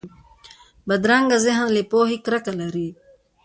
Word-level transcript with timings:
بدرنګه 0.87 1.37
ذهن 1.45 1.67
له 1.75 1.81
پوهې 1.91 2.17
کرکه 2.25 2.51
لري 2.59 2.87